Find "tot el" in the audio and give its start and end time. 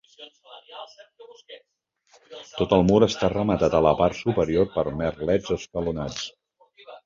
2.61-2.87